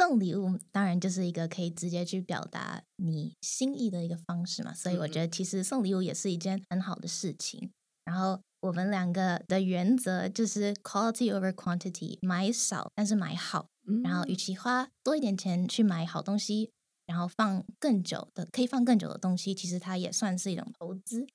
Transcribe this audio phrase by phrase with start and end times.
[0.00, 7.70] 送礼物当然就是一个可以直接去表达你心意的一个方式嘛，所以我觉得其实送礼物也是一件很好的事情。
[8.06, 13.66] 然后我们两个的原则就是 quality over quantity，买少但是买好。
[14.02, 16.70] 然后与其花多一点钱去买好东西，
[17.04, 21.26] 然后放更久的可以放更久的东西，其实它也算是一种投资。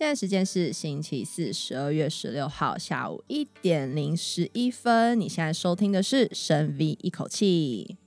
[0.00, 5.20] 现在时间是星期四，十二月十六号下午一点零十一分。
[5.20, 7.98] 你现在收听的是深 V 一口气。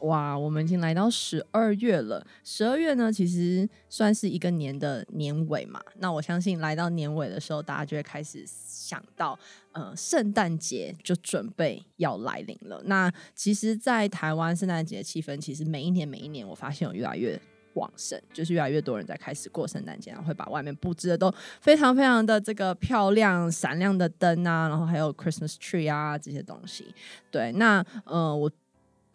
[0.00, 2.26] 哇，我们已经来到十二月了。
[2.42, 5.80] 十二月呢，其实算是一个年的年尾嘛。
[5.98, 9.38] 那我相信来到年尾的时候，大家就会开始想到，
[9.70, 12.82] 呃，圣诞节就准备要来临了。
[12.86, 17.40] 那其实，在台湾圣诞节气氛，其实每一年每一年，我发现有越来越。
[17.76, 26.94] 旺盛，就是越来越多人在开始过圣诞节，然后会把外面布置的都非常非常的这个漂亮、闪亮的灯啊，然后还有 Christmas tree 啊这些东西。
[27.30, 28.50] 对，那呃我。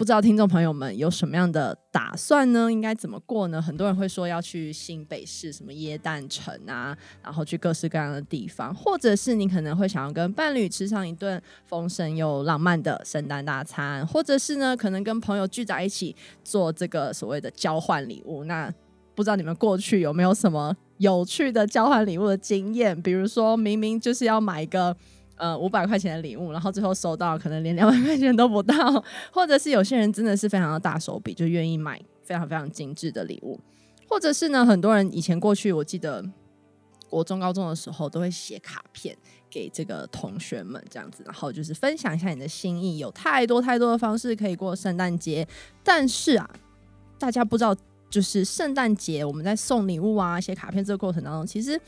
[0.02, 2.72] 不知道听众朋友们有什么样的打算呢？
[2.72, 3.62] 应该怎么过呢？
[3.62, 18.46] 很多人会说要去新北市什么耶诞城啊，然后去各式各样的地方，或者是你可能会想要跟伴侣吃上一顿丰盛又浪漫的圣诞大餐，或者是呢，可能跟朋友聚在一起做这个所谓的交换礼物。
[18.46, 18.74] 那
[19.14, 23.00] 不知道你们过去有没有什么有趣的交换礼物的经验？
[23.00, 24.98] 比如说明明就是要买一个。
[25.42, 29.04] 呃，五百块钱的礼物，然后最后收到可能连两百块钱都不到，
[29.34, 33.60] 或者是有些人真的是非常的大手笔，就愿意买非常非常精致的礼物，
[34.08, 36.24] 或者是呢，很多人以前过去，我记得
[37.10, 39.18] 我中高中的时候都会写卡片
[39.50, 43.00] 给这个同学们，这样子，然后就是分享一下你的心意。
[43.00, 45.48] 有太多太多的方式可以过圣诞节，
[45.84, 46.48] 但是啊，
[47.18, 47.76] 大家不知道，
[48.12, 51.82] 就是圣诞节我们在送礼物啊、写卡片这个过程当中，其实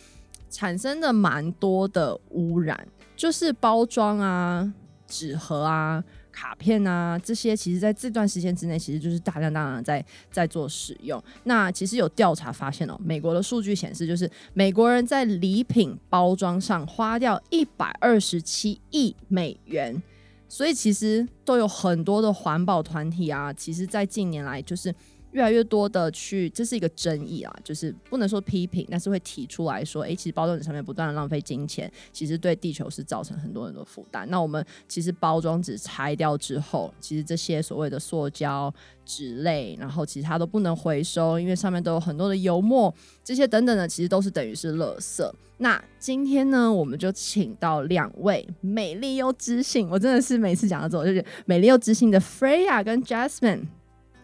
[0.49, 2.87] 产生的蛮多的污染。
[3.15, 4.73] 就是包装啊、
[5.07, 11.23] 纸盒啊、卡片啊这些，其实在这段时间之内，其实就是大量大量在在做使用。
[11.43, 20.01] 那其实有调查发现哦，美国的数据显示，就是美国人在礼品包装上花掉一百二十七亿美元，
[20.49, 24.93] 所以其实都有很多的环保团体啊，其实在近年来就是。
[25.33, 34.29] 越来越多的去，这是一个争议啊，就是不能说批评，但是会提出来说，哎，其实包装纸上面不断的浪费金钱，其实对地球是造成很多很多负担。
[34.29, 38.73] 那我们其实包装纸拆掉之后，其实这些所谓的塑胶、
[39.05, 42.93] 纸类，然后其实它都不能回收，因为上面都有很多的油墨，
[43.23, 45.29] 这些等等的，其实都是等于是垃圾。
[45.57, 53.65] 那今天呢，我们就请到两位美丽又知性，我真的是每次讲到这种，就是美丽又知性的 Freya 跟 Jasmine。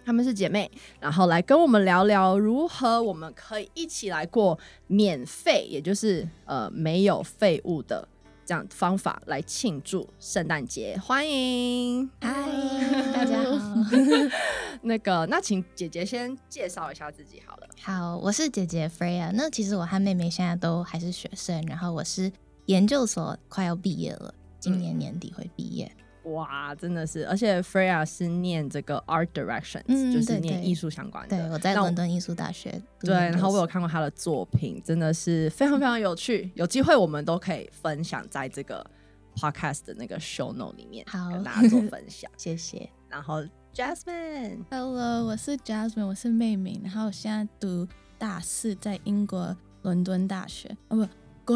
[0.10, 0.68] 她们是姐妹，
[1.00, 8.08] 然后来跟我们聊聊如何我们可以一起来过免费，也就是呃没有废物的
[8.44, 10.98] 这样方法来庆祝圣诞节。
[10.98, 12.32] 欢迎，嗨，
[13.14, 13.86] 大家好。
[14.82, 17.68] 那个，那请姐姐先介绍一下自己好了。
[17.80, 19.32] 好，我是姐姐 Freya。
[19.36, 22.32] 那其实我和妹妹现在都还是学生，然后我是
[22.66, 25.86] 研究所快要毕业了，今年年底会毕业。
[25.86, 31.38] 嗯哇，真的是，而且 Freya 是念这个 Art Direction，嗯，就是念艺术相关的。
[31.38, 32.82] 对，对，我在伦敦艺术大学。
[33.00, 36.52] 对，然后我有看过他的作品，真的是非常非常有趣。
[36.56, 38.86] 有机会我们都可以分享在这个
[39.36, 42.30] Podcast 的那个 Show Note 里面，好，跟大家做分享。
[42.38, 42.90] 谢谢。
[43.08, 43.42] 然后
[43.74, 47.88] Jasmine，Hello，我是 Jasmine，我是妹妹，然后我现在读
[48.18, 50.76] 大四，在英国伦敦大学。
[50.90, 51.08] 哦不。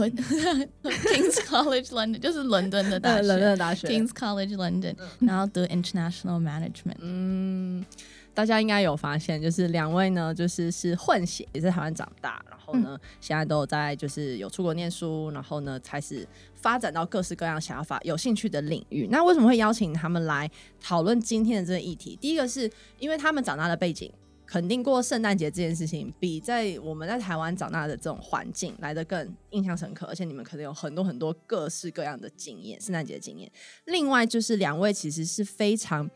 [0.84, 6.98] King's College London 就是伦敦的大学，伦敦的大学，King's College London，然后读 International Management。
[7.00, 7.86] 嗯，
[8.34, 19.08] 大家应该有发现，就是两位呢，就是是混血，也在台湾长大，然后呢，嗯、现在都有在就是有出国念书，然后呢，开始发展到各式各样想法、有兴趣的领域。
[19.12, 20.50] 那为什么会邀请他们来
[20.82, 22.18] 讨论今天的这个议题？
[22.20, 24.12] 第一个是因为他们长大的背景。
[24.46, 33.52] 肯定过圣诞节这件事情，比在我们在台湾长大的这种环境来的更印象深刻，而且你们可能有很多很多各式各样的经验，圣诞节的经验。
[33.86, 36.10] 另外就是两位其实是非常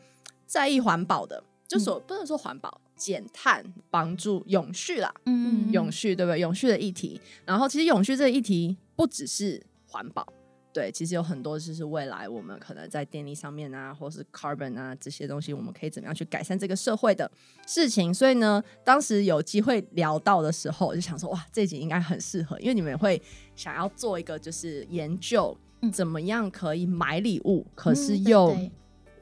[0.46, 6.38] 在意环保的，就所、嗯、不能说环保，减碳，帮助永续啦，嗯，嗯，永续对不对？
[6.38, 7.20] 永续的议题。
[7.44, 10.26] 然后其实永续这个议题不只是环保。
[10.72, 17.28] 对，其实有很多就是未来我们可能在电力上面啊，或是 carbon 啊这些东西，我们可以怎么样去改善这个社会的
[17.66, 18.12] 事情。
[18.12, 23.20] 所以呢，当时有机会聊到的时候，我就想说，哇，这集应该很适合，因为你们会
[23.56, 25.56] 想要做一个就是研究，
[25.92, 28.56] 怎么样可以买礼物，可是又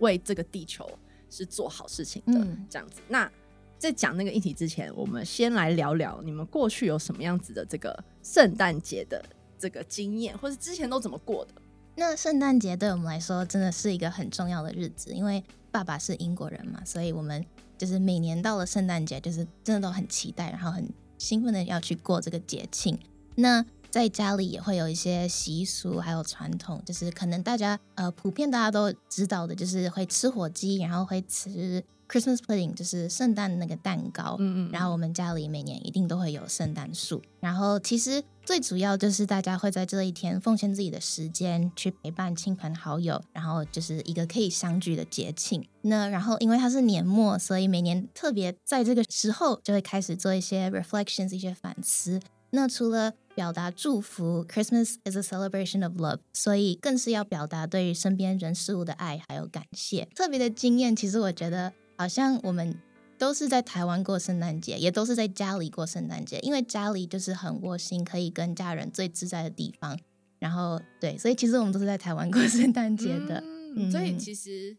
[0.00, 0.86] 为这个地球
[1.30, 3.00] 是做好事情的，嗯、这样子。
[3.08, 3.30] 那
[3.78, 9.24] 在讲那个议题之前，我们先来聊聊你们过去有什么样子的这个圣诞节的
[9.58, 11.52] 这个经验，或是之前都怎么过的？
[11.94, 17.44] 那圣诞节对我们来说真的是一个很重要的日子，因为爸爸是英国人嘛，所以我们
[17.78, 20.86] 就是每年到了圣诞节，就是真的都很期待，然后很
[21.16, 22.98] 兴奋的要去过这个节庆。
[23.34, 34.36] 那在家里也会有一些习俗，还有传统，就是可能大家呃普遍大家都知道的，就是会吃火鸡，然后会吃 Christmas pudding，就是圣诞那个蛋糕。
[34.38, 34.70] 嗯嗯。
[34.72, 37.22] 然后我们家里每年一定都会有圣诞树。
[37.40, 45.66] 然后其实最主要就是大家会在这一天奉献自己的时间去陪伴亲朋好友，然后就是一个可以相聚的节庆。
[45.82, 52.20] 那然后因为它是年末，所以每年特别在这个时候就会开始做一些 reflections，一些反思。
[52.50, 60.08] 那除了表达祝福，Christmas is a celebration of love，所以更是要表达对于身边人事物的爱还有感谢。
[60.14, 62.74] 特别的经验，其实我觉得好像我们
[63.18, 69.98] 都是在台湾过圣诞节，也都是在家里过圣诞节，因为家里就是很窝心，可以跟家人最自在的地方。
[70.38, 73.42] 然后对，所以其实我们都是在台湾过圣诞节的。
[73.76, 74.76] 嗯，所以其实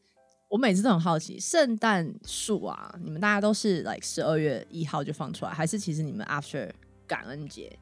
[0.50, 6.70] 我每次都很好奇，圣诞树啊，你们大家都是 like 十二月一号就放出来，还是其实你们 after
[7.08, 7.78] 感恩节？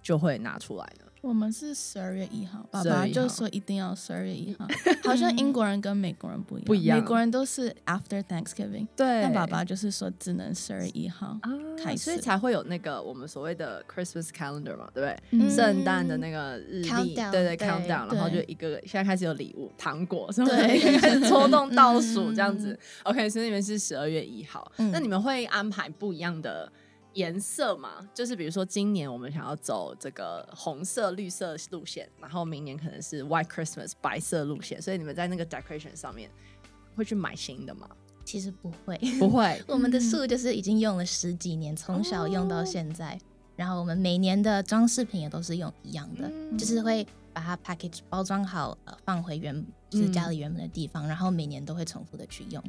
[0.00, 1.12] 就会拿出来了。
[1.28, 4.66] 我们是十二月一号，爸爸就说一定要十二月一号。
[5.04, 6.98] 好像英国人跟美国人不一样，不一样。
[6.98, 9.22] 美国人都是 after Thanksgiving，对。
[9.22, 11.38] 但爸爸就是说只能十二月一号
[11.84, 15.50] 开始，所以才会有那个我们所谓的 Christmas calendar 嘛，对不对？
[15.50, 22.78] 圣诞的那个日历，对对 countdown，然后就一个个，现在开始有礼物，糖果什么的， 抽动倒数 这样子。
[23.02, 26.72] OK，所以你们是十二月一号，那你们会安排不一样的？
[27.18, 36.30] 颜色嘛，就是比如说今年我们想要走这个红色、绿色路线，然后明年可能是 White Christmas 白色路线，所以你们在那个 decoration 上面
[36.94, 37.88] 会去买新的吗？
[38.24, 39.60] 其实不会，不会。
[39.66, 43.20] 我们的树就是已经用了十几年，从小用到现在，哦、
[43.56, 52.62] 然后我们每年的装饰品也都是用一样的，嗯、就是会把它 package 包装好，呃，放回原就是家里原本的地方，嗯、然后每年都会重复的去用，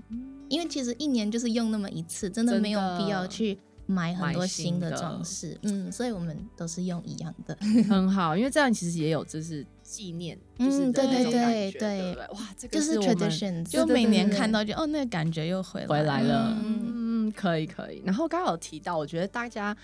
[0.50, 3.60] 因为其实一年就是用那么一次，真的没有必要去。
[3.90, 7.58] 买很多新的装饰，嗯，所以我们都是用一样的，
[7.90, 18.04] 很好，因为这样其实也有就是纪念，就是对对对对，哇，这个是 tradition，就每年看到就哦，那个感觉又回来回来了，嗯，可以可以。
[18.06, 19.76] 然后刚刚有提到，我觉得大家，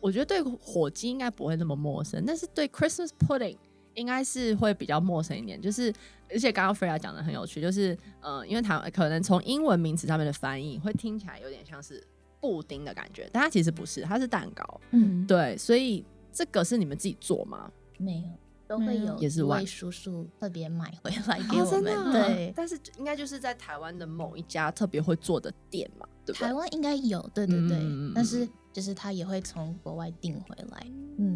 [0.00, 3.56] 我觉得对火鸡应该不会那么陌生，但是对 Christmas pudding
[3.94, 5.62] 应该是会比较陌生一点。
[5.62, 5.94] 就是
[6.28, 12.02] 而且刚刚 Freya 讲的很有趣，就是呃，因为他可能从英文名词上面的翻译会听起来有点像是。
[12.42, 14.80] 布丁的感觉，但它其实不是，它是蛋糕。
[14.90, 17.70] 嗯，对，所以这个是你们自己做吗？
[17.98, 18.28] 没有，
[18.66, 22.12] 都会有，也是外叔叔特别买回来给我们。
[22.12, 26.48] 对，但是应该就是在台湾的某一家特别会做的店嘛，对不对？
[26.48, 28.46] 台湾应该有，对对对，嗯、但是。
[28.72, 30.86] 就是他也会从国外订回来，
[31.18, 31.31] 嗯，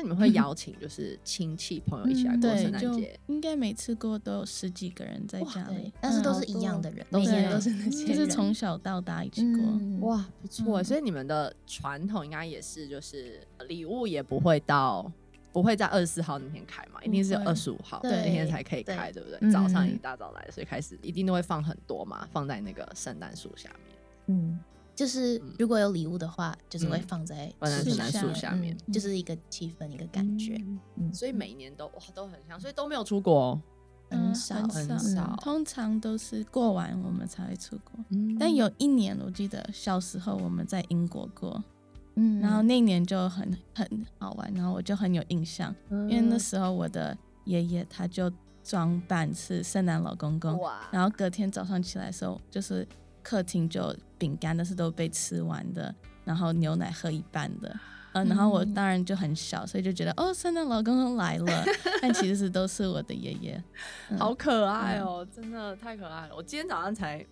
[0.00, 3.20] 那你们会邀请就是亲戚朋友一起来过圣诞节？
[3.26, 10.82] 应该每次过都有十几个人在家里，但是都是一样的人，每年都是那些人，就是从小到大一起过，哇，不错。
[10.82, 15.12] 所以你们的传统应该也是，就是礼物也不会到，
[15.52, 19.50] 不会在二十四号那天开嘛，一定是二十五号那天才可以开，对不对？
[19.52, 23.98] 早上一大早来，所以开始一定都会放很多嘛，放在那个圣诞树下面，
[24.28, 24.58] 嗯。
[25.00, 27.50] 就是如果有礼物的话，嗯、就是会放在
[27.82, 30.56] 圣诞树下面，嗯、就是一个气氛，一个感觉。
[30.56, 33.58] 嗯，嗯，所以每年都哇都很像，所以都没有出国，
[34.10, 37.98] 很少很少，很少，通常都是过完我们才会出国。
[38.10, 41.64] 嗯，但有一年我记得小时候我们在英国过，
[42.16, 47.16] 嗯，然后那年就很很好玩，然后我就很有印象，嗯、因为那时候我的
[47.46, 48.30] 爷爷他就
[48.62, 52.86] 装扮是圣诞老公公，哇，然后隔天早上起来的时候就是。
[53.22, 57.74] 客厅就饼干都是都被吃完的，然后牛奶喝一半的，
[58.12, 61.64] 嗯，然后我当然就很小，所以就觉得哦，圣诞老公公来了，
[62.02, 63.62] 但其实是都是我的爷爷，
[64.10, 66.34] 嗯、好可爱哦，嗯、真的太可爱了。
[66.36, 67.24] 我今天早上才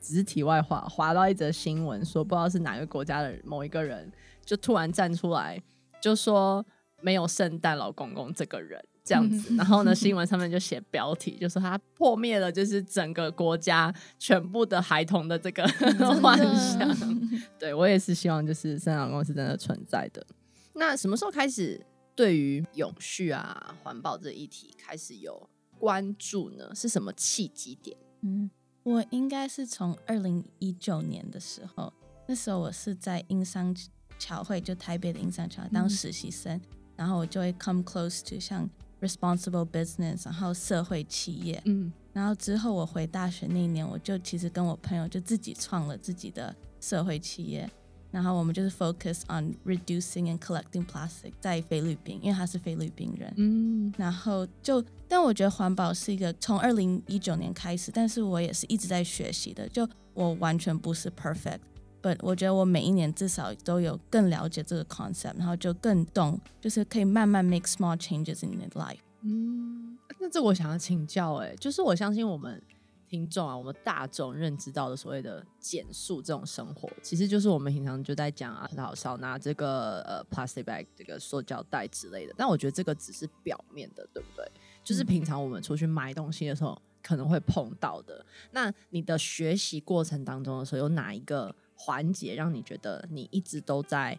[0.00, 4.10] 只是题外话，滑到一则新闻，说不知道是哪个国家的某一个人，
[4.44, 5.60] 就突然站出来
[6.00, 6.64] 就说
[7.00, 8.82] 没有圣诞老公公这个人。
[9.06, 15.64] 这样子，然后呢， 新闻上面就写标题，就说他破灭了，就是整个国家全部的孩童的这个
[16.20, 17.30] 幻想。
[17.56, 20.26] 对，我也是希望，就是圣诞老公公是真的存在的。
[20.72, 21.80] 那什么时候开始
[22.16, 25.48] 对于永续啊、环保这一题开始有
[25.78, 26.74] 关注呢？
[26.74, 27.96] 是什么契机点？
[28.22, 28.50] 嗯，
[28.82, 31.92] 我应该是从二零一九年的时候，
[32.26, 33.72] 那时候我是在英商
[34.18, 36.60] 侨会，就台北的英商侨当实习生，嗯、
[36.96, 38.68] 然后我就会 come close to 像。
[39.00, 41.60] Responsible business，然后社会企业。
[41.64, 47.68] 嗯，然后之后我回大学那一年，我就其实跟我朋友就自己创了自己的社会企业。
[48.12, 53.30] 然后我们就是 focus on reducing and collecting plastic，在菲律宾，因为他是菲律宾人。
[53.36, 59.68] 嗯，然后就，但我觉得环保是一个从二零一九年开始，但是我也是一直在学习的。
[59.68, 61.10] 就我完全不是
[62.20, 68.98] 我觉得我每一年至少都有更了解这个 concept，然后就更懂，就是可以慢慢 make small changes in your life。
[69.22, 72.62] 嗯，那这我想要请教，哎，就是我相信我们。
[73.08, 82.34] 听众啊，我们大众认知到的所谓的减速这种生活，其实就是我们平常就在讲啊，好少拿这个呃 plastic bag 这个塑胶袋之类的。
[82.36, 84.44] 但我觉得这个只是表面的，对不对？
[84.82, 88.26] 就是平常我们出去买东西的时候可能会碰到的。
[88.50, 94.18] 那你的学习过程当中的时候，有哪一个环节让你觉得你一直都在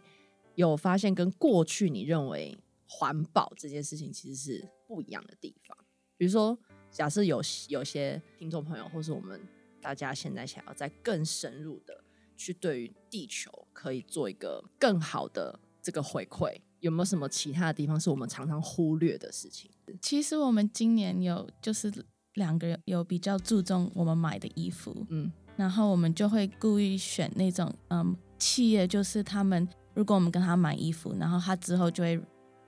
[0.54, 5.76] 有发现跟过去你认为环保这件事情其实是不一样的地方？
[6.16, 6.58] 比如说。
[6.90, 9.38] 假设有有些听众朋友，或是我们
[9.78, 12.02] 大家现在想要再更深入的
[12.34, 19.70] 去对于地球可以做一个更好的这个回馈，有没有什么其他的地方是我们常常忽略的事情？
[20.00, 21.92] 其实我们今年有就是
[22.32, 32.18] 两个人有比较注重我们买的衣服，嗯，然后我们就会故意选那种嗯企业，就是他们如果我们跟他买衣服，然后他之后就会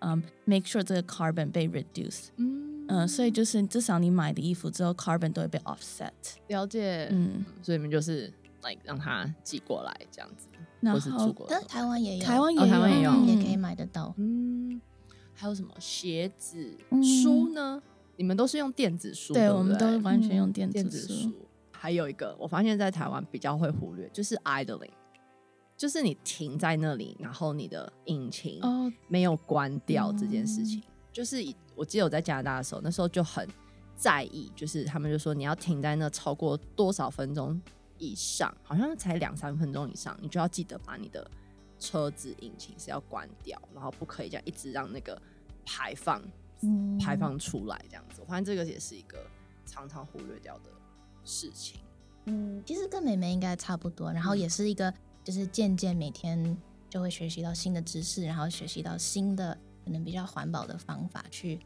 [0.00, 2.66] 嗯 make sure 这个 carbon 被 reduce，嗯。
[2.92, 6.10] 嗯，所以就是至少你买的衣服之后，carbon 都会被 offset。
[6.48, 8.26] 了解，嗯，所以你们就是
[8.64, 10.48] like 让他寄过来这样子，
[10.80, 14.12] 然后或是出国，但台湾也有，台湾也有，哦、台湾也有、嗯，也可以买得到。
[14.18, 14.80] 嗯，
[15.32, 17.80] 还有什么鞋子、嗯、书呢？
[18.16, 20.82] 你们都是用电子书，对，对对我们都完全用电子书。
[20.82, 21.32] 电子书。
[21.82, 24.90] 还有一个，我发现在台湾比较会忽略，就是 idling，
[25.78, 28.60] 就是你停在那里，然后你的引擎
[29.08, 30.80] 没有关掉这件事情。
[30.80, 31.38] 哦就是
[31.74, 33.48] 我记得我在加拿大的时候，那时候就很
[33.96, 37.58] 在意，就是他们就说你要停在那超过多少分钟
[37.98, 41.28] 以上，好像才两三分钟以上，你就要记得把你的
[41.78, 45.20] 车子引擎是要关掉，然后不可以这样一直让那个
[45.64, 46.22] 排放、
[46.60, 48.20] 嗯、排放出来这样子。
[48.20, 49.18] 我发现这个也是一个
[49.66, 50.70] 常常忽略掉的
[51.30, 51.80] 事情。
[52.26, 56.56] 嗯，其实跟美眉应该差不多，然后也是一个就是渐渐每天
[56.88, 59.56] 就会学习到新的知识，然后学习到新的。
[59.82, 61.58] 可能比较环保的方法去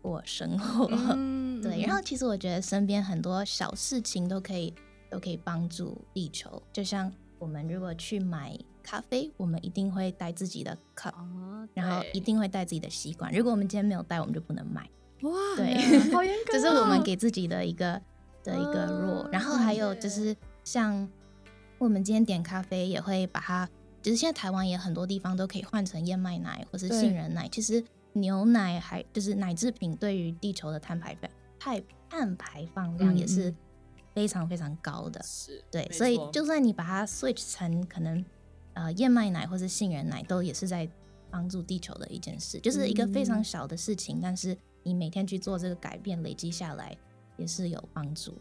[0.00, 1.82] 过生活，嗯、 对。
[1.82, 4.72] 然后其实我觉得身边很多小事情都可以
[5.10, 6.60] 都可以帮助地球。
[6.72, 13.30] 就像我们如果去买咖啡，我们一定会带自己的 cup，、哦、然后一定会带自己的吸管。
[13.34, 14.88] 如果我们今天没有带，我们就不能买。
[15.20, 16.52] 哇，对，好严格、哦。
[16.52, 18.00] 这是我们给自己的一个
[18.48, 19.28] 的一个哦。
[19.30, 21.08] 然后还有就是像
[21.78, 23.68] 我们今天点咖啡，也会把它。
[24.00, 27.48] 就是现在台湾也很多地方都可以换成燕麦奶或是杏仁奶。
[27.48, 31.28] 其实牛奶还就是奶制品，对于地球的碳排放、
[31.58, 33.52] 碳碳排放量也是
[34.14, 35.20] 非常非常高的。
[35.24, 38.24] 是，对，所以就算你把它 switch 成可能
[38.74, 40.88] 呃燕麦奶或是杏仁奶，都也是在
[41.28, 46.96] 帮助地球的一件事，就是一个非常小的事情，嗯、但是你每天去做这个改变，累积下来
[47.38, 48.34] 也是有帮助。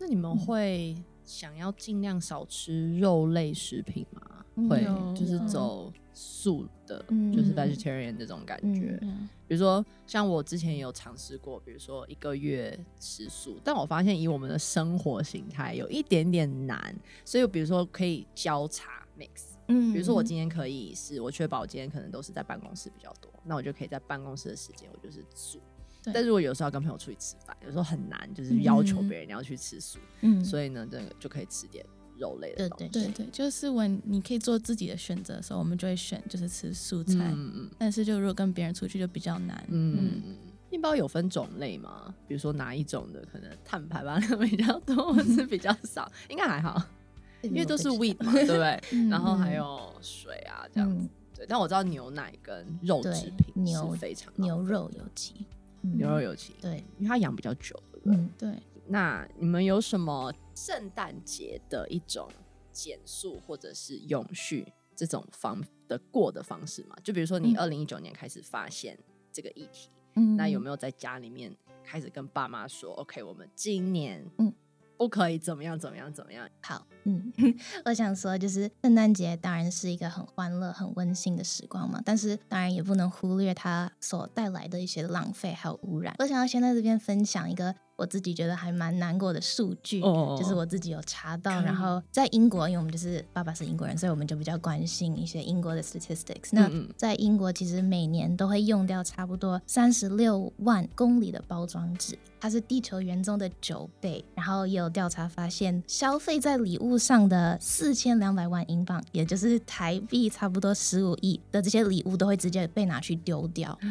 [0.00, 4.22] 那你们会想要尽量少吃肉类食品吗？
[4.68, 4.82] 会
[5.14, 6.98] 就是走素的，
[7.32, 8.98] 就是 vegetarian 这种感觉。
[9.46, 16.92] 比如说，像我之前也有尝试过，比如说一个月吃素，但我发现以我们的生活形态有一点点难，
[17.24, 19.54] 所以比如说可以交叉 mix。
[19.68, 25.60] 嗯，比如说我今天可以是我确保我今天可能都是在办公室比较多，那我就可以在办公室的时间我就是素。
[26.02, 29.98] 但如果有时候要跟朋友出去吃饭，有时候很难，就是要求别人要去吃素。
[30.22, 31.84] 嗯，所以呢，这个就可以吃点。
[32.16, 37.14] 肉类的东西，对对对，就是我你可以做自己的选择的时候，我们就会选就是吃素菜。
[37.14, 37.70] 嗯嗯。
[37.78, 39.64] 但是就如果跟别人出去就比较难。
[39.68, 40.36] 嗯嗯。
[40.68, 42.12] 面包有分种类吗？
[42.26, 46.10] 比如说哪一种的可能碳排放量比较多，或是比较少？
[46.28, 46.82] 应该还好，
[47.40, 48.80] 因为都是 wheat 嘛，对不对？
[49.08, 51.08] 然后还有水啊这样子。
[51.36, 55.46] 对，但我知道牛奶跟肉制品是非常牛肉有机，
[55.82, 58.18] 牛肉有情，对，因为它养比较久，对不对？
[58.38, 58.62] 对。
[58.86, 62.26] 那你们有什么圣诞节的一种
[62.72, 64.66] 减速或者是永续
[64.96, 66.96] 这种方的过的方式吗？
[67.04, 68.98] 就比如说你二零一九年开始发现
[69.30, 71.54] 这个议题，嗯，那有没有在家里面
[71.84, 74.52] 开始跟爸妈说，嗯，OK，我们今年嗯
[74.98, 76.46] 不可以怎么样怎么样怎么样？
[76.60, 77.32] 好，嗯，
[77.86, 86.14] 我想说就是圣诞节当然是一个很欢乐、很温馨的时光嘛，但是当然也不能忽略它所带来的一些浪费还有污染。
[86.18, 87.74] 我想要先在这边分享一个。
[87.98, 90.38] 我自己觉得还蛮难过的数据，oh.
[90.38, 91.60] 就是我自己有查到。
[91.60, 96.50] 然后在英国，因为我们就是爸爸是英国人，所以我们就比较关心一些英国的 statistics。
[96.52, 104.24] 那在英国，其实每年都会用掉差不多三十六万公里的包装纸，它是地球圆中的九倍。
[104.36, 113.76] 然后也有调查发现，消费在礼物上的四千两百万英镑，也就是台币差不多十五亿的这些礼物，都会直接被拿去丢掉。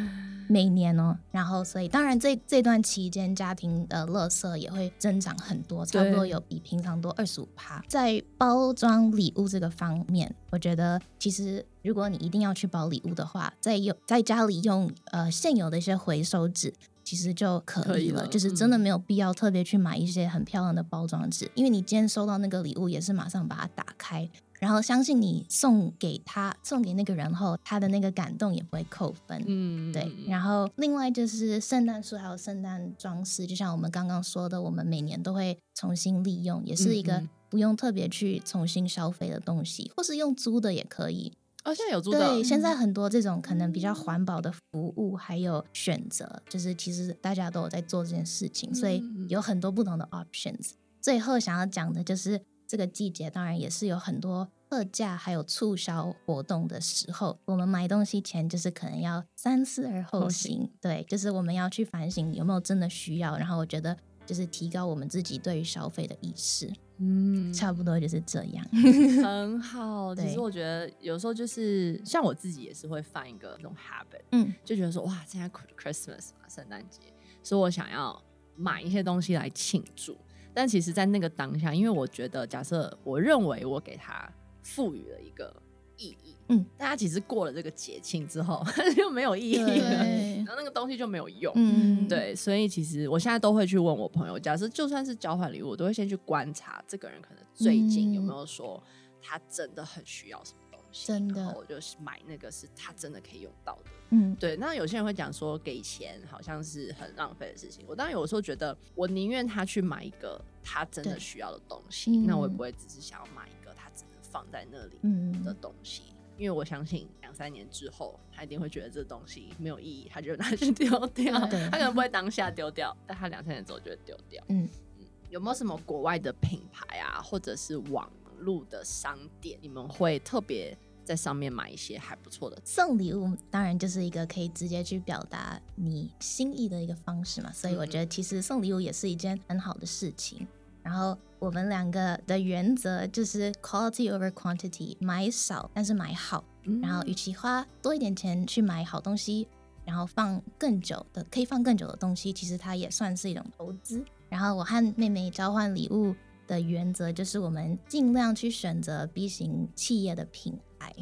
[0.48, 7.84] 每年哦，然后所以当然这这段期间家庭的垃圾也会增长很多，差不多有比平常多二十五趴。
[7.86, 16.72] 在包装礼物这个方面，我觉得其实如果你一定要去包礼物的话，在用在家里用呃现有的一些回收纸
[17.04, 24.28] 其实就可以了，可以了，就是真的没有必要特别去买一些很漂亮的包装纸，因为你今天收到那个礼物也是马上把它打开。
[24.60, 29.42] 然后相信你送给他，送给那个人后，他的那个感动也不会扣分。
[29.46, 30.12] 嗯，对。
[30.26, 41.32] 然后另外就是圣诞树还有圣诞装饰，就像我们刚刚说的，我们每年都会重新利用，也是一个不用特别去重新消费的东西，或是用租的也可以。
[41.64, 42.18] 哦，现在有租的。
[42.18, 50.70] 对，现在很多这种可能比较环保的服务还有选择，就是其实大家都有在做这件事情，所以有很多不同的 options。
[51.00, 52.40] 最后想要讲的就是。
[52.68, 60.70] 这个季节当然也是有很多特价还有促销活动的时候，我们买东西前就是可能要三思而后行。
[60.78, 63.96] 对，就是我们要去反省有没有真的需要，然后我觉得
[64.26, 68.62] 就是提高我们自己对于消费的意识，嗯，差不多就是这样，
[69.24, 70.14] 很好。
[70.14, 77.00] 其实我觉得有时候就是像我自己也是会犯一个那种 habit，嗯，就觉得说哇，现在 Christmas 嘛，圣诞节，
[77.42, 78.22] 所以我想要
[78.54, 80.14] 买一些东西来庆祝。
[80.58, 84.28] 但其实，在那个当下，因为我觉得，假设我认为我给他
[84.60, 85.54] 赋予了一个
[85.96, 88.60] 意义，嗯，大家其实过了这个节庆之后
[88.96, 89.68] 就没有意义了，
[90.44, 98.82] 然后那个东西就没有用，嗯，对，所以其实我现在都会去问我朋友，假设就算是交换礼物，我都会先去观察这个人可能最近有没有说
[99.22, 101.06] 他真的很需要什么东西。
[101.06, 103.90] 真的，然后我就买那个是他真的可以用到的。
[104.10, 104.56] 嗯，对。
[104.56, 107.84] 那有些人会讲说，给钱好像是很浪费的事情。
[107.86, 114.98] 我当然有时候觉得，我宁愿他去买一个他真的需要的东西，那我也不会只是想要买一个他只能放在那里
[115.44, 116.02] 的东西。
[116.08, 121.38] 嗯，因为我相信两三年之后，他一定会觉得这东西没有意义，他就拿去丢掉。
[121.70, 124.42] 他可能不会当下丢掉，但他两三年之后就会丢掉。
[124.48, 130.76] 嗯嗯，有没有什么国外的品牌啊，或者是网络的商店，你们会特别
[131.08, 133.34] 在上面买一些还不错的送礼物？
[133.50, 137.50] 当然就是一个可以直接去表达你心意的一个方式嘛。
[137.50, 140.46] 所以我觉得其实送礼物也是一件很好的事情。
[140.82, 146.44] 然后我们两个的原则就是 quality over quantity，买少但是买好。
[146.82, 149.48] 然后与其花多一点钱去买好东西，
[149.86, 154.04] 然后放更久的可以放更久的东西，其实它也算是一种投资。
[154.28, 156.14] 然后我和妹妹交换礼物
[156.46, 160.94] 的原则就是，我们尽量去选择 B 型企业的品牌，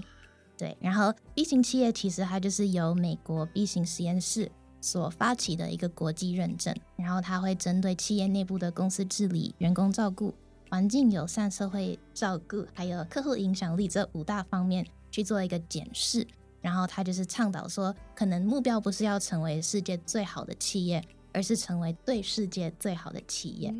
[0.57, 0.77] 对。
[0.81, 10.33] 然后 B 型企业其实它就是由美国 B 型实验室所发起的一个国际认证，然后它会针对企业内部的公司治理、员工照顾、
[10.71, 16.27] 环境友善、社会照顾，还有客户影响力这五大方面去做一个检视。
[16.63, 21.01] 然后它就是倡导说，可能目标不是要成为世界最好的企业，
[21.33, 23.73] 而是成为对世界最好的企业。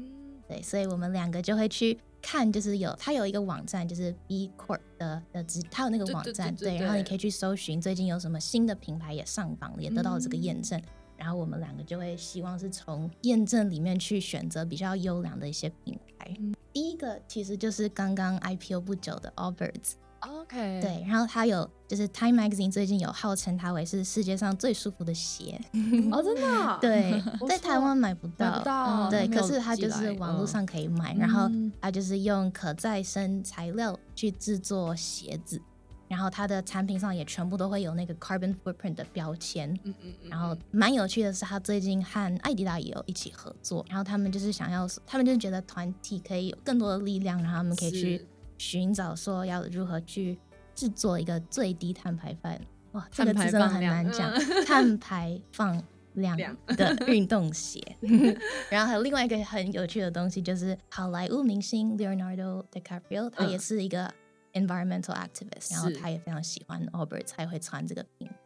[0.47, 10.85] 对，所以我们两个就会去看，就是有它有一个网站，就是 B Corp 的的，它有那个网站，对，对，对，对，对，然后你可以去搜寻最近有什么新的品牌也上榜了，也得到了这个验证，嗯，
[11.19, 16.37] 然后我们两个就会希望是从验证里面去选择比较优良的一些品牌。
[16.41, 19.93] 嗯，第一个其实就是刚刚 IPO 不久的 Allbirds。
[20.21, 25.61] OK，对，然后它有就是 Time Magazine 最近有号称它为是世界上最舒服的鞋
[26.11, 26.79] 哦，真的？
[26.81, 31.51] 对，在台湾买不到，买不到，对，可是它就是网络上可以买，然后
[31.81, 35.61] 它就是用可再生材料去制作鞋子，
[36.09, 48.27] 然后它的产品上也全部都会有那个 carbon footprint 的标签，嗯嗯，然后蛮有趣的是，它最近和艾迪达也有一起合作，然后他们就是想要，他们就是觉得团体可以有更多的力量，然后他们可以去。
[48.59, 50.39] 寻找说要如何去
[50.75, 52.53] 制作一个最低碳排放，
[52.93, 54.33] 哇，这个字真的很难讲，
[54.67, 55.83] 碳排放
[56.15, 56.37] 量
[56.69, 57.81] 的运动鞋。
[58.71, 64.13] 然后还有另外一个很有趣的东西，就是好莱坞明星 Leonardo DiCaprio，他也是一个
[64.53, 68.29] environmental activist，然后他也非常喜欢 Allbirds，才会穿这个品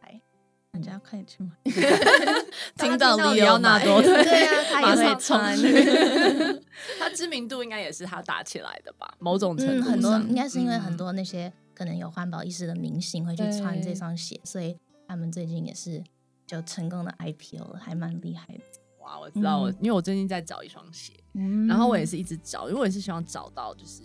[0.81, 1.51] 人家快去买，
[2.77, 5.55] 听到李奥纳多， 对啊，他也会穿。
[6.97, 9.13] 他知名度应该也是他打起来的吧？
[9.19, 14.75] 某种程度、嗯、很多应该是因为很多那些可能有环保意识的明星会去穿这双鞋，所以
[15.07, 16.03] 他们最近也是
[16.47, 18.61] 就成功的 IPO 了，还蛮厉害的。
[18.99, 24.01] 哇，我知道我，因为我最近在找一双鞋，嗯，然后我也是一直找，因为我也是希望找到就是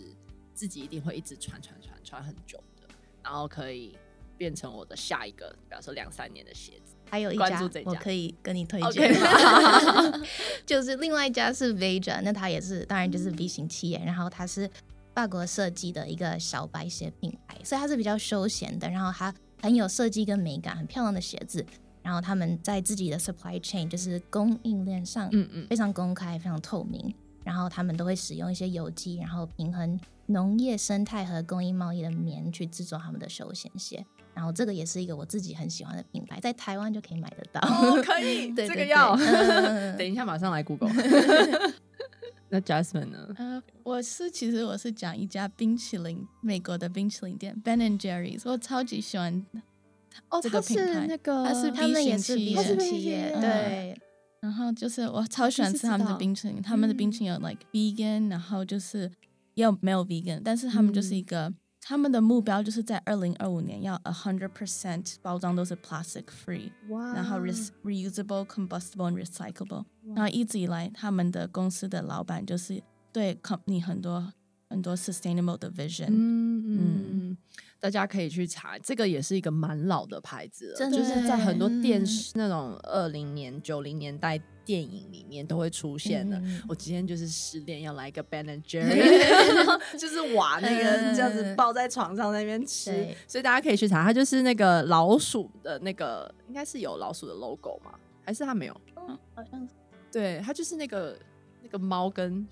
[0.53, 2.87] 自己一定会一直穿穿穿穿很久的，
[3.23, 3.97] 然后可以
[4.37, 6.95] 变成我的下一个，比方说两三年的鞋子。
[7.09, 10.27] 还有一家，我可以跟你推荐，Okay.
[10.65, 14.69] 就是另外一家是 Veja，那它也是当然就是 V 型企业，然后它是
[15.15, 21.65] 法国设计的一个小白鞋品牌，所以它是比较休闲的，然后它很有设计跟美感，很漂亮的鞋子。
[22.03, 27.13] 然后他们在自己的 supply chain，就是供应链上，嗯嗯，非常公开，非常透明。
[27.43, 34.05] 然后他们都会使用一些有机，然后平衡农业生态和供应贸易的棉去制作他们的休闲鞋。
[34.37, 37.59] 然后这个也是一个我自己很喜欢的品牌，在台湾就可以买得到。
[37.67, 39.15] 哦， 可以，对，对，对，这个要。
[39.97, 40.91] 等一下，马上来 Google。
[42.49, 43.33] 那 Jasmine 呢？
[43.37, 49.43] 呃，我是其实我是讲一家冰淇淋，美国的冰淇淋店 Ben and Jerry's，我超级喜欢。
[50.29, 53.99] 哦，这个品牌，那个它是 B 型企业，企业对。
[54.39, 59.11] 然后就是我超喜欢吃他们的冰淇淋，他们的冰淇淋有 like vegan，然后就是
[59.55, 61.51] 也有没有 vegan，但是他们就是一个，
[61.86, 66.70] 他们的目标就是在二零二五年要 a hundred percent 包装都是 plastic free，
[67.14, 69.84] 然后 reusable、combustible and recyclable。
[70.14, 74.32] 然后一直以来，他们的公司的老板就是对 company 很多
[74.68, 76.06] 很多 sustainable 的 vision。
[76.10, 77.36] 嗯嗯。
[77.79, 86.37] 大家可以去查，这个也是一个蛮老的牌子了，就是在很多电视那种二零年、九零年代电影里面都会出现的。
[86.39, 88.97] 嗯、我今天就是失恋，要来一个 Ben and Jerry，
[89.97, 97.91] 就是瓦那个这样子抱在床上那边吃，所以大家可以去查，它就是那个老鼠的那个，应该是有老鼠的 logo 吗？
[98.25, 98.81] 还是它没有？
[98.95, 99.73] 嗯，好像是。
[100.11, 101.17] 对，它就是那个
[101.61, 102.47] 那个猫跟。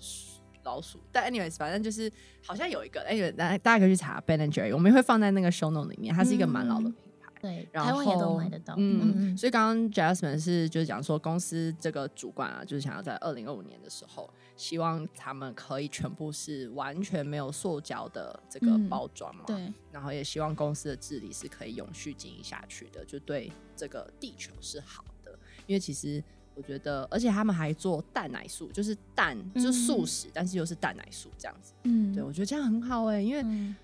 [0.66, 2.12] 老鼠，但 anyways，反正就是
[2.44, 26.20] 好像有一个，哎、anyway，大大家可以去查 Ben and Jerry，我们会放在那个 show note 里面，它是一个蛮老的品牌，嗯、对，然后台湾也都买得到，嗯，嗯嗯，所以刚刚 Jasmine 是就是讲说公司这个主管啊，就是想要在二零二五年的时候，希望他们可以全部是完全没有塑胶的这个包装嘛、嗯，对，然后也希望公司的治理是可以永续经营下去的，就对这个地球是好的，因为其实。
[26.56, 31.74] 我觉得，而且他们还做蛋奶素，就是蛋，就是素食，嗯、但是又是蛋奶素这样子。
[31.84, 33.76] 嗯，对，我觉得这样很好哎、欸，因为、嗯、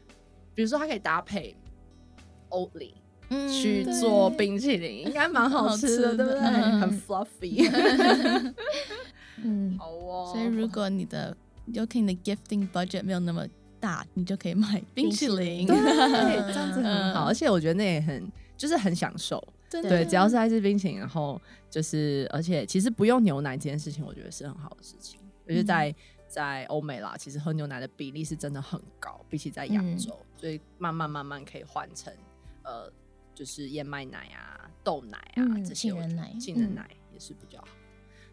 [0.55, 1.55] 比如说它可以搭配
[2.49, 2.93] Oatly
[3.29, 6.41] 去做冰淇淋，应该蛮好吃的，对不对？
[6.41, 8.55] 嗯、很 fluffy。
[9.45, 10.31] 嗯，好哦。
[10.33, 11.37] 所以如果你的
[11.73, 13.47] ，Yoking 的 gifting budget 没有那么
[13.81, 15.77] 大，你就可以买冰淇淋，对，
[16.53, 17.25] 这样子很好。
[17.27, 19.43] 而且我觉得那也很，就是很享受。
[19.81, 25.19] 对，只要是爱吃冰淇淋，然后就是，而且其实不用牛奶这件事情，我觉得是很好的事情。
[25.49, 25.95] 而且在
[26.29, 32.13] 在欧美啦，其实喝牛奶的比例是真的很高，比起在亚洲，嗯，所以慢慢慢慢可以换成
[32.63, 32.91] 呃，
[33.35, 37.69] 就是燕麦奶啊、豆奶啊、嗯、这些，杏仁奶、杏仁奶也是比较好。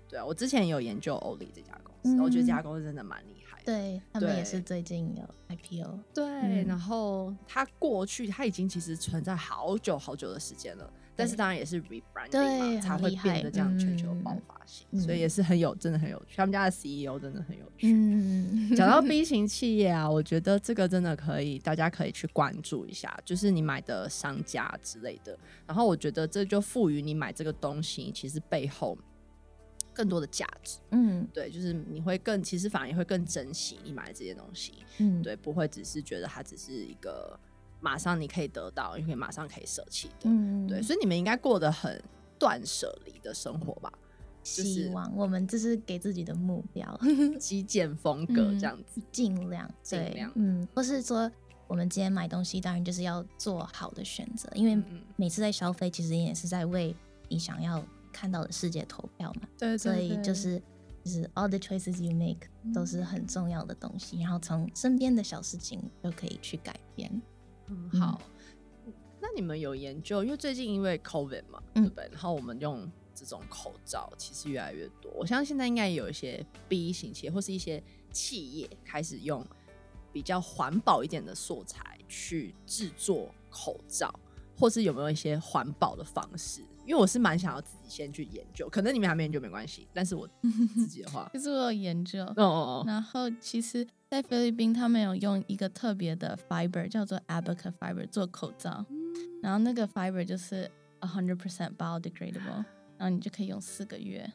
[0.07, 3.65] 对啊，我之前有研究 Oatly 这家公司，嗯，我觉得这家公司真的蛮厉害的。
[3.65, 5.99] 对，他们也是最近有 IPO。
[6.13, 10.93] 对，嗯，然后它过去它已经其实存在好久好久的时间了。
[11.19, 16.37] 但是当然也是 rebranding 嘛，才会变得这样全球爆发性，嗯，所以也是很有，真的很有趣。
[16.37, 17.91] 他们家的 CEO 真的很有趣。
[17.91, 25.37] 嗯，讲到 B 型企业啊，我觉得这个真的可以，大家可以去关注一下，就是你买的商家之类的。
[25.67, 28.97] 然后我觉得这就赋予你买这个东西，其实背后
[29.93, 30.79] 更多的价值。
[30.91, 34.75] 嗯，对，就是你会更，其实反而也会更珍惜你买的这些东西。
[34.99, 37.37] 嗯，对，不会只是觉得它只是一个。
[37.79, 42.01] 马上你可以得到，因为马上可以舍弃的，嗯，对，所以你们应该过得很
[42.37, 43.91] 断舍离的生活吧？
[44.41, 46.99] 希望我们这是给自己的目标，
[47.37, 51.29] 极简风格这样子，尽、嗯、量尽量，嗯，或是说
[51.67, 54.81] 我们今天买东西，当然就是要做好的选择，因为
[55.17, 56.95] 每次在消费，其实也是在为
[57.27, 60.59] 你想要看到的世界投票嘛，对，对，对，所以就是
[61.03, 67.21] 就是 all the choices you make 都是很重要的东西，嗯、然后从身边的小事情就可以去改变。
[67.69, 68.21] 嗯，好。
[69.21, 70.23] 那你们有研究？
[70.23, 72.09] 因为最近因为 COVID 嘛，嗯、对不对？
[72.11, 75.11] 然后我们用这种口罩其实越来越多。
[75.11, 79.45] 我相信现在应该有一些 B 型企业或是一些企业开始用
[80.13, 84.17] 比较环保一点的素材去制作口罩，
[84.57, 86.63] 或是有没有一些环保的方式？
[86.89, 90.27] 因为我是蛮想要自己先去研究，可能你们还没研究没关系，但是我
[90.73, 92.23] 自己的话， 就是我有研究。
[92.23, 92.43] 哦哦
[92.81, 92.83] 哦。
[92.87, 93.87] 然后其实。
[94.09, 98.97] 在菲律宾，他们有用一个特别的 fiber，叫做 Abaca fiber 做口罩，嗯、
[99.39, 100.63] 然后那个 fiber 就是
[101.01, 102.65] a hundred percent biodegradable，
[102.97, 104.27] 然后你就可以用四个月，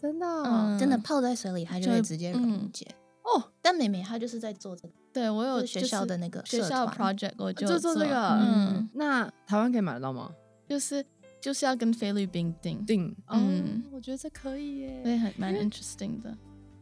[0.00, 2.86] 真的、哦嗯，真的泡在水里，它就会直接溶解。
[3.22, 8.28] 哦，但美美她就是在做这个，对我有学校的那个学校 project，我就做，做这个。
[8.40, 10.32] 嗯，那台湾可以买得到吗？
[10.66, 11.04] 就是
[11.42, 16.32] 就是要跟菲律宾订订，嗯，我觉得这可以耶，对，很蛮 interesting 的。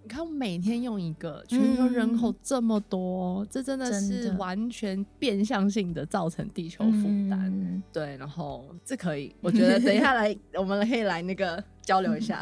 [0.02, 7.40] 你看，我每天用一个，全球人口这么多，嗯、这真的是完全变相性的造成地球负担。
[7.46, 12.38] 嗯、对，然后这可以，我觉得等一下来，我们可以来那个交流一下。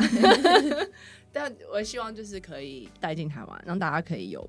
[1.32, 4.48] 但我希望就是可以带进台湾，让大家可以有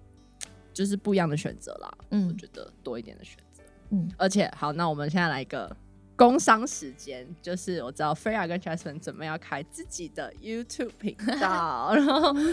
[0.74, 1.98] 就是不一样的选择啦。
[2.10, 3.62] 嗯，我觉得多一点的选择。
[3.92, 5.78] 嗯，而且好，那我们现在来一个。
[6.20, 12.34] 工商时间就是我知道 Freya 跟 Jasmine 准备要开自己的 YouTube 频道，然后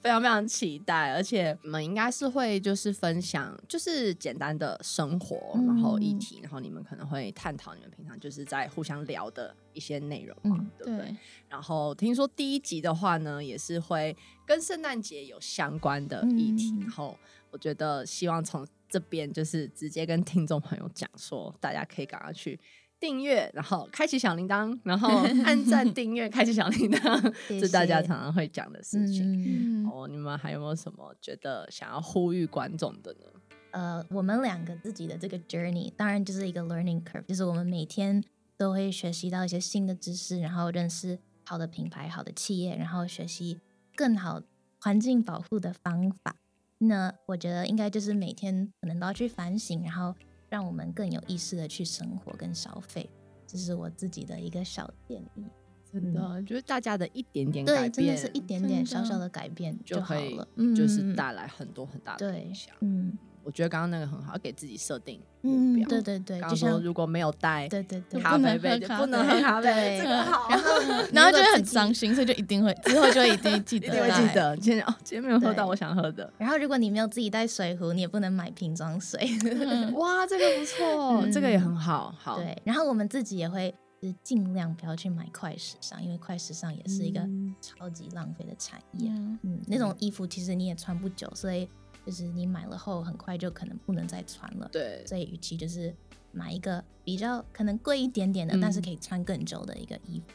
[0.00, 11.10] 非常非常期待，而且你们应该是会就是分享就是简单的生活，嗯、然后议题，然后你们可能会探讨你们平常就是在互相聊的一些内容嘛，嗯、对不对？
[11.10, 11.16] 对，
[11.48, 17.18] 然后听说第一集的话呢，也是会跟圣诞节有相关的议题，嗯、然后
[17.50, 18.64] 我觉得希望从。
[18.88, 22.58] 这边就是直接跟听众朋友讲说，大家可以赶快去
[22.98, 25.08] 订阅，然后开启小铃铛，然后
[25.44, 29.82] 按赞订阅，开启小铃铛， 是大家常常会讲的事情。
[29.82, 33.26] 嗯、哦，你们还有没有什么觉得想要呼吁观众的呢？
[33.72, 38.24] 呃，我们两个自己的这个 journey，当然就是一个 learning curve，就是我们每天
[38.56, 43.60] 都会学习到一些新的知识，然后认识好的品牌、好的企业，然后学习
[43.94, 44.40] 更好
[44.80, 46.36] 环境保护的方法。
[46.78, 50.14] 那我觉得应该就是每天可能都要去反省，然后
[50.48, 53.08] 让我们更有意识的去生活跟消费，
[53.46, 55.46] 这是我自己的一个小建议。
[55.92, 62.74] 真的，嗯、就是大家的一点点改变，对，真的是一点点小小的改变就好了，就是带来很多很大的影响。
[62.80, 63.16] 嗯。
[63.46, 65.88] 我觉得刚刚那个很好，要给自己设定目标。
[65.88, 70.48] 对对对，刚刚说如果没有带对对对咖啡杯，就不能喝咖啡，这个好。
[70.50, 70.68] 然后
[71.12, 74.56] 然后就会很伤心，所以就一定会之后就一定记得，一定会记得。
[74.56, 76.28] 今天哦，今天没有喝到我想喝的。
[76.36, 79.20] 然后如果你没有自己带水壶，你也不能买瓶装水。
[79.94, 82.12] 哇，这个不错，这个也很好。
[82.18, 82.38] 好。
[82.38, 87.20] 对，然后我们自己也会就是尽量不要去买快时尚，因为快时尚也是一个
[87.60, 89.08] 超级浪费的产业。
[89.42, 91.68] 嗯，那种衣服其实你也穿不久，所以。
[92.06, 94.68] 就是你买了后，很快就可能不能再穿了。
[94.72, 95.92] 对，所以与其就是
[96.30, 100.26] 买一个比较可能贵一点点的，嗯、但是可以穿更久的一个衣服，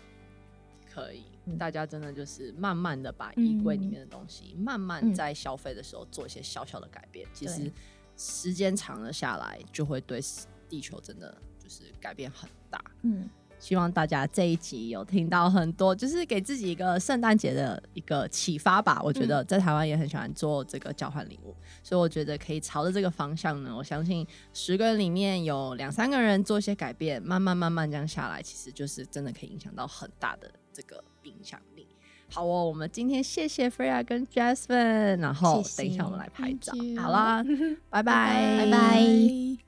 [0.94, 1.24] 可以。
[1.46, 7.26] 嗯、大家真的就是慢慢的把衣柜里面的东西，嗯、慢慢在消费的时候做一些小小的改变。
[7.26, 7.72] 嗯、其实
[8.18, 10.20] 时间长了下来，就会对
[10.68, 12.84] 地球真的就是改变很大。
[13.04, 13.30] 嗯。
[13.62, 19.00] 希望大家这一集有听到很多，就是给自己一个圣诞节的一个启发吧。
[19.04, 23.74] 我觉得在台湾也很喜欢做这个交换礼物，所以我觉得可以朝着这个方向呢。
[23.78, 31.88] 我相信十个人里面有两三个人做一些改变，慢慢慢慢这样下来，其实就是真的可以影响到很大的这个影响力。
[32.34, 36.74] 好哦，我们今天谢谢 Freya 跟 Jasmine，然后等一下我们来拍照。
[36.98, 37.44] 好啦，
[37.92, 39.61] 拜拜，拜拜。